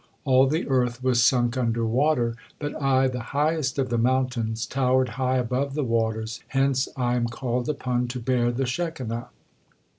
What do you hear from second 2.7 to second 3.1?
I,